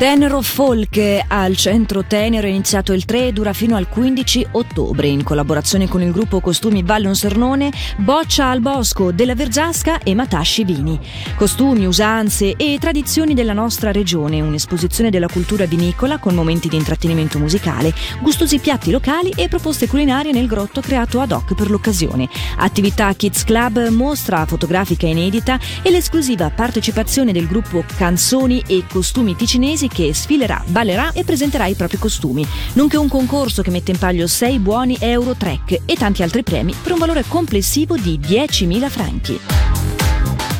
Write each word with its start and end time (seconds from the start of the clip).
Tenero 0.00 0.40
Folk 0.40 0.98
al 1.28 1.56
centro 1.58 2.04
Tenero 2.04 2.46
è 2.46 2.48
iniziato 2.48 2.94
il 2.94 3.04
3 3.04 3.26
e 3.26 3.32
dura 3.34 3.52
fino 3.52 3.76
al 3.76 3.86
15 3.86 4.46
ottobre 4.52 5.08
in 5.08 5.22
collaborazione 5.22 5.88
con 5.88 6.00
il 6.00 6.10
gruppo 6.10 6.40
Costumi 6.40 6.82
Vallon 6.82 7.14
Sernone, 7.14 7.70
Boccia 7.98 8.48
al 8.48 8.62
Bosco, 8.62 9.12
della 9.12 9.34
Vergiasca 9.34 9.98
e 9.98 10.14
Matasci 10.14 10.64
Vini. 10.64 10.98
Costumi, 11.36 11.84
usanze 11.84 12.56
e 12.56 12.78
tradizioni 12.80 13.34
della 13.34 13.52
nostra 13.52 13.92
regione, 13.92 14.40
un'esposizione 14.40 15.10
della 15.10 15.28
cultura 15.28 15.66
vinicola 15.66 16.16
con 16.16 16.34
momenti 16.34 16.68
di 16.70 16.76
intrattenimento 16.76 17.38
musicale, 17.38 17.92
gustosi 18.22 18.58
piatti 18.58 18.90
locali 18.90 19.34
e 19.36 19.48
proposte 19.48 19.86
culinarie 19.86 20.32
nel 20.32 20.46
grotto 20.46 20.80
creato 20.80 21.20
ad 21.20 21.30
hoc 21.30 21.54
per 21.54 21.68
l'occasione. 21.68 22.26
Attività 22.56 23.12
Kids 23.12 23.44
Club, 23.44 23.88
mostra 23.88 24.46
fotografica 24.46 25.06
inedita 25.06 25.60
e 25.82 25.90
l'esclusiva 25.90 26.48
partecipazione 26.48 27.32
del 27.32 27.46
gruppo 27.46 27.84
Canzoni 27.98 28.64
e 28.66 28.84
Costumi 28.90 29.36
Ticinesi 29.36 29.88
che 29.92 30.14
sfilerà, 30.14 30.62
ballerà 30.66 31.12
e 31.12 31.24
presenterà 31.24 31.66
i 31.66 31.74
propri 31.74 31.98
costumi, 31.98 32.46
nonché 32.74 32.96
un 32.96 33.08
concorso 33.08 33.62
che 33.62 33.70
mette 33.70 33.90
in 33.90 33.98
palio 33.98 34.26
6 34.26 34.58
buoni 34.58 34.96
Euro 35.00 35.34
Trek 35.34 35.80
e 35.84 35.94
tanti 35.94 36.22
altri 36.22 36.42
premi 36.42 36.74
per 36.80 36.92
un 36.92 36.98
valore 36.98 37.24
complessivo 37.26 37.96
di 37.96 38.18
10.000 38.18 38.88
franchi. 38.88 39.89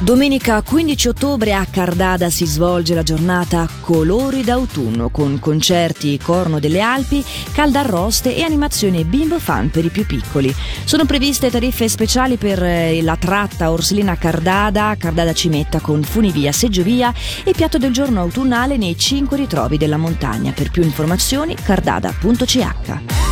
Domenica 0.02 0.62
15 0.62 1.08
ottobre 1.08 1.52
a 1.52 1.66
Cardada 1.70 2.30
si 2.30 2.46
svolge 2.46 2.94
la 2.94 3.02
giornata 3.02 3.68
Colori 3.80 4.42
d'autunno 4.42 5.10
con 5.10 5.38
concerti 5.38 6.18
Corno 6.18 6.58
delle 6.58 6.80
Alpi, 6.80 7.22
caldarroste 7.52 8.34
e 8.34 8.42
animazione 8.42 9.04
bimbo 9.04 9.38
fan 9.38 9.68
per 9.68 9.84
i 9.84 9.90
più 9.90 10.06
piccoli. 10.06 10.54
Sono 10.84 11.04
previste 11.04 11.50
tariffe 11.50 11.86
speciali 11.86 12.38
per 12.38 12.62
eh, 12.62 13.02
la 13.02 13.16
tratta 13.16 13.70
Orslina 13.70 14.16
Cardada, 14.16 14.96
Cardada 14.98 15.34
Cimetta 15.34 15.80
con 15.80 16.02
funivia 16.02 16.50
seggiovia 16.50 17.12
e 17.44 17.52
piatto 17.52 17.76
del 17.76 17.92
giorno 17.92 18.20
autunnale 18.20 18.78
nei 18.78 18.96
cinque 18.96 19.36
ritrovi 19.36 19.76
della 19.76 19.98
montagna. 19.98 20.52
Per 20.52 20.70
più 20.70 20.82
informazioni 20.82 21.54
cardada.ch. 21.54 23.29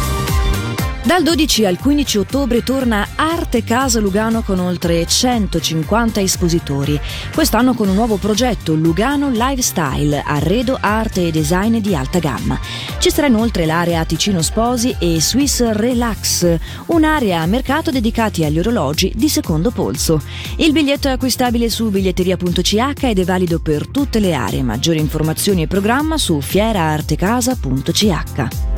Dal 1.09 1.23
12 1.23 1.65
al 1.65 1.79
15 1.79 2.19
ottobre 2.19 2.63
torna 2.63 3.09
Arte 3.17 3.65
Casa 3.65 3.99
Lugano 3.99 4.43
con 4.43 4.59
oltre 4.59 5.07
150 5.07 6.21
espositori. 6.21 7.01
Quest'anno 7.33 7.73
con 7.73 7.89
un 7.89 7.95
nuovo 7.95 8.19
progetto 8.19 8.75
Lugano 8.75 9.31
Lifestyle, 9.31 10.23
arredo, 10.23 10.77
arte 10.79 11.27
e 11.27 11.31
design 11.31 11.79
di 11.79 11.95
alta 11.95 12.19
gamma. 12.19 12.61
Ci 12.99 13.11
sarà 13.11 13.27
inoltre 13.27 13.65
l'area 13.65 14.05
Ticino 14.05 14.43
Sposi 14.43 14.95
e 14.99 15.19
Swiss 15.19 15.67
Relax, 15.71 16.59
un'area 16.89 17.41
a 17.41 17.47
mercato 17.47 17.91
dedicati 17.91 18.45
agli 18.45 18.59
orologi 18.59 19.11
di 19.17 19.31
secondo 19.31 19.71
polso. 19.71 20.21
Il 20.57 20.73
biglietto 20.73 21.09
è 21.09 21.13
acquistabile 21.13 21.71
su 21.71 21.89
biglietteria.ch 21.89 23.05
ed 23.05 23.19
è 23.19 23.25
valido 23.25 23.61
per 23.61 23.89
tutte 23.89 24.21
le 24.21 24.35
aree. 24.35 24.63
Maggiori 24.63 24.99
informazioni 24.99 25.63
e 25.63 25.69
programma 25.69 26.19
su 26.19 26.39
fieraartecasa.ch. 26.39 28.78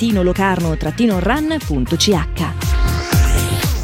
locarno-run.ch. 0.00 2.69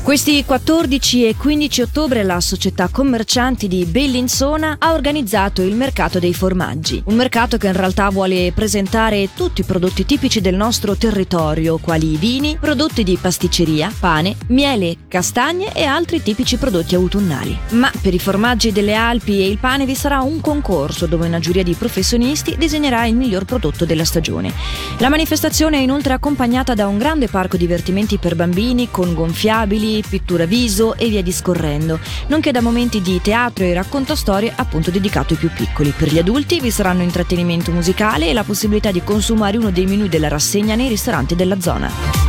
Questi 0.06 0.44
14 0.44 1.27
e 1.27 1.34
15 1.34 1.83
ottobre 1.83 2.22
la 2.22 2.39
società 2.39 2.89
commercianti 2.93 3.67
di 3.67 3.84
Bellinzona 3.87 4.77
ha 4.78 4.93
organizzato 4.93 5.62
il 5.62 5.75
mercato 5.75 6.21
dei 6.21 6.33
formaggi, 6.33 7.03
un 7.06 7.17
mercato 7.17 7.56
che 7.56 7.67
in 7.67 7.72
realtà 7.72 8.09
vuole 8.11 8.53
presentare 8.55 9.31
tutti 9.34 9.62
i 9.62 9.65
prodotti 9.65 10.06
tipici 10.06 10.41
del 10.41 10.55
nostro 10.55 10.94
territorio, 10.94 11.78
quali 11.78 12.17
vini, 12.17 12.56
prodotti 12.56 13.03
di 13.03 13.19
pasticceria, 13.21 13.93
pane, 13.99 14.37
miele, 14.47 14.94
castagne 15.09 15.75
e 15.75 15.83
altri 15.83 16.23
tipici 16.23 16.56
prodotti 16.56 16.94
autunnali. 16.94 17.59
Ma 17.71 17.91
per 18.00 18.15
i 18.15 18.21
formaggi 18.21 18.71
delle 18.71 18.94
Alpi 18.94 19.41
e 19.41 19.49
il 19.49 19.59
pane 19.59 19.87
vi 19.87 19.97
sarà 19.97 20.21
un 20.21 20.41
concorso 20.41 21.06
dove 21.06 21.27
una 21.27 21.41
giuria 21.41 21.65
di 21.65 21.75
professionisti 21.75 22.55
disegnerà 22.56 23.06
il 23.06 23.17
miglior 23.17 23.44
prodotto 23.44 23.84
della 23.84 24.05
stagione. 24.05 24.55
La 24.99 25.09
manifestazione 25.09 25.78
è 25.78 25.81
inoltre 25.81 26.12
accompagnata 26.12 26.75
da 26.75 26.87
un 26.87 26.97
grande 26.97 27.27
parco 27.27 27.56
divertimenti 27.56 28.19
per 28.19 28.37
bambini 28.37 28.88
con 28.88 29.12
gonfiabili, 29.12 29.94
pittura 30.03 30.47
viso 30.47 30.97
e 30.97 31.09
via 31.09 31.23
discorrendo, 31.23 31.99
nonché 32.29 32.51
da 32.51 32.61
momenti 32.61 33.01
di 33.01 33.21
teatro 33.21 33.65
e 33.65 33.75
raccontastorie 33.75 34.53
appunto 34.55 34.91
dedicato 34.91 35.34
ai 35.34 35.39
più 35.39 35.51
piccoli. 35.51 35.95
Per 35.97 36.12
gli 36.12 36.19
adulti 36.19 36.61
vi 36.61 36.71
saranno 36.71 37.03
intrattenimento 37.03 37.71
musicale 37.71 38.29
e 38.29 38.33
la 38.33 38.45
possibilità 38.45 38.91
di 38.91 39.03
consumare 39.03 39.56
uno 39.56 39.71
dei 39.71 39.87
menù 39.87 40.06
della 40.06 40.29
rassegna 40.29 40.75
nei 40.75 40.89
ristoranti 40.89 41.37
della 41.37 41.61
zona. 41.61 42.25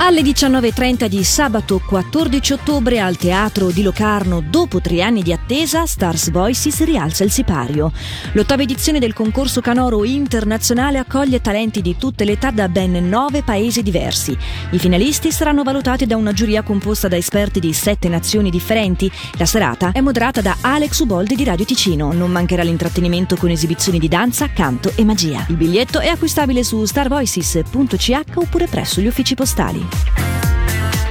Alle 0.00 0.22
19.30 0.22 1.06
di 1.06 1.24
sabato 1.24 1.82
14 1.84 2.52
ottobre 2.52 3.00
al 3.00 3.16
Teatro 3.16 3.70
di 3.70 3.82
Locarno, 3.82 4.40
dopo 4.40 4.80
tre 4.80 5.02
anni 5.02 5.22
di 5.22 5.32
attesa, 5.32 5.86
Stars 5.86 6.30
Voices 6.30 6.84
rialza 6.84 7.24
il 7.24 7.32
sipario. 7.32 7.90
L'ottava 8.32 8.62
edizione 8.62 9.00
del 9.00 9.12
concorso 9.12 9.60
canoro 9.60 10.04
internazionale 10.04 10.98
accoglie 10.98 11.40
talenti 11.40 11.82
di 11.82 11.96
tutte 11.96 12.24
le 12.24 12.32
età 12.32 12.52
da 12.52 12.68
ben 12.68 13.08
nove 13.08 13.42
paesi 13.42 13.82
diversi. 13.82 14.38
I 14.70 14.78
finalisti 14.78 15.32
saranno 15.32 15.64
valutati 15.64 16.06
da 16.06 16.16
una 16.16 16.32
giuria 16.32 16.62
composta 16.62 17.08
da 17.08 17.16
esperti 17.16 17.58
di 17.58 17.72
sette 17.72 18.08
nazioni 18.08 18.50
differenti. 18.50 19.10
La 19.36 19.46
serata 19.46 19.90
è 19.92 20.00
moderata 20.00 20.40
da 20.40 20.58
Alex 20.60 21.00
Uboldi 21.00 21.34
di 21.34 21.44
Radio 21.44 21.64
Ticino. 21.64 22.12
Non 22.12 22.30
mancherà 22.30 22.62
l'intrattenimento 22.62 23.36
con 23.36 23.50
esibizioni 23.50 23.98
di 23.98 24.08
danza, 24.08 24.48
canto 24.52 24.92
e 24.94 25.04
magia. 25.04 25.44
Il 25.48 25.56
biglietto 25.56 25.98
è 25.98 26.06
acquistabile 26.06 26.62
su 26.62 26.84
starvoices.ch 26.84 28.20
oppure 28.34 28.68
presso 28.68 29.00
gli 29.00 29.06
uffici 29.06 29.34
postali. 29.34 29.87
Thank 29.90 30.32
you. 30.32 30.37